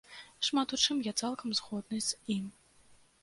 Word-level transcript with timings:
Шмат 0.45 0.71
у 0.77 0.77
чым 0.85 1.03
я 1.07 1.11
цалкам 1.21 1.53
згодны 1.59 1.99
з 2.07 2.39
ім. 2.39 2.49